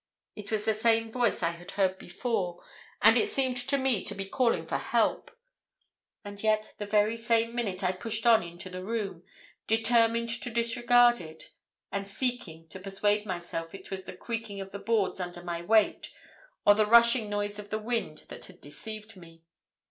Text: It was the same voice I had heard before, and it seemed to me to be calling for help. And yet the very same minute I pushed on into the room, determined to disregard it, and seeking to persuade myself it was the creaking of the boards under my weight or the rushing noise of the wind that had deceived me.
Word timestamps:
It 0.35 0.49
was 0.51 0.65
the 0.65 0.73
same 0.73 1.11
voice 1.11 1.43
I 1.43 1.51
had 1.51 1.69
heard 1.73 1.99
before, 1.99 2.63
and 3.03 3.19
it 3.19 3.27
seemed 3.27 3.57
to 3.57 3.77
me 3.77 4.03
to 4.05 4.15
be 4.15 4.25
calling 4.25 4.65
for 4.65 4.79
help. 4.79 5.29
And 6.25 6.41
yet 6.41 6.73
the 6.79 6.87
very 6.87 7.15
same 7.15 7.53
minute 7.53 7.83
I 7.83 7.91
pushed 7.91 8.25
on 8.25 8.41
into 8.41 8.67
the 8.67 8.83
room, 8.83 9.21
determined 9.67 10.29
to 10.41 10.49
disregard 10.49 11.21
it, 11.21 11.51
and 11.91 12.07
seeking 12.07 12.67
to 12.69 12.79
persuade 12.79 13.27
myself 13.27 13.75
it 13.75 13.91
was 13.91 14.05
the 14.05 14.13
creaking 14.17 14.59
of 14.59 14.71
the 14.71 14.79
boards 14.79 15.19
under 15.19 15.43
my 15.43 15.61
weight 15.61 16.09
or 16.65 16.73
the 16.73 16.87
rushing 16.87 17.29
noise 17.29 17.59
of 17.59 17.69
the 17.69 17.77
wind 17.77 18.25
that 18.29 18.45
had 18.45 18.59
deceived 18.59 19.15
me. 19.15 19.43